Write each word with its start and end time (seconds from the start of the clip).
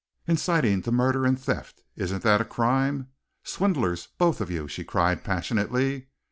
Inciting 0.25 0.81
to 0.81 0.91
murder 0.91 1.25
and 1.25 1.39
theft! 1.39 1.83
Isn't 1.95 2.23
that 2.23 2.41
a 2.41 2.43
crime? 2.43 3.09
Swindlers, 3.43 4.07
both 4.17 4.41
of 4.41 4.49
you!" 4.49 4.67
she 4.67 4.83
cried 4.83 5.23
passionately. 5.23 6.07